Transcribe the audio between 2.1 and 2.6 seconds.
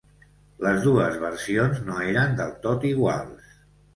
eren del